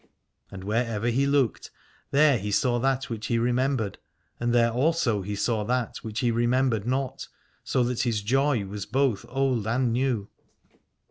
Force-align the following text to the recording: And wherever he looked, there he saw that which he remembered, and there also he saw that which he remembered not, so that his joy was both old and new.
And 0.49 0.63
wherever 0.63 1.09
he 1.09 1.27
looked, 1.27 1.69
there 2.09 2.39
he 2.39 2.49
saw 2.49 2.79
that 2.79 3.07
which 3.07 3.27
he 3.27 3.37
remembered, 3.37 3.99
and 4.39 4.51
there 4.51 4.71
also 4.71 5.21
he 5.21 5.35
saw 5.35 5.63
that 5.65 5.97
which 5.97 6.21
he 6.21 6.31
remembered 6.31 6.87
not, 6.87 7.27
so 7.63 7.83
that 7.83 7.99
his 8.01 8.23
joy 8.23 8.65
was 8.65 8.87
both 8.87 9.27
old 9.29 9.67
and 9.67 9.93
new. 9.93 10.27